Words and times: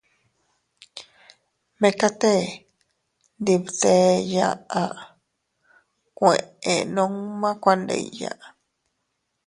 Mekatee 1.81 2.43
ndi 3.39 3.53
btee 3.63 4.09
yaʼa 4.33 4.83
kueʼe 6.17 6.73
nunma 6.93 7.49
kuandilla. 7.61 8.31